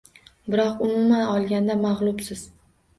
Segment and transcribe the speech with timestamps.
[0.53, 2.47] Biroq umuman olganda mag‘lubsiz.